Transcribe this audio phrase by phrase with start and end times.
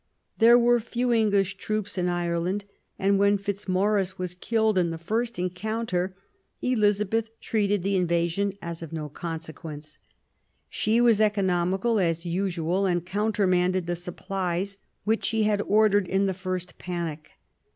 [0.39, 2.65] There were few English troops in Ireland;
[2.97, 6.15] and when Fitzmorris was killed in the first encounter
[6.59, 9.99] Elizabeth treated the invasion as of no consequence.
[10.71, 16.33] She was economical, as usual, and countermanded the supplies which she had ordered in the
[16.33, 17.33] first panic.